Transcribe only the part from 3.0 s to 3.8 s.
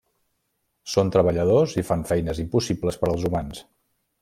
per als humans.